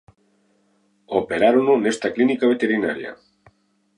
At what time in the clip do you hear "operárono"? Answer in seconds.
1.19-1.73